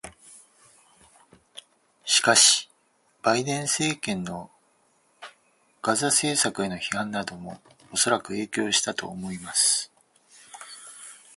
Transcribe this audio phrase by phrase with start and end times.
[2.05, 2.71] しかし、
[3.21, 4.49] バイデン政権の
[5.83, 9.91] ガザ政策への批判などもおそらく影響したと思います。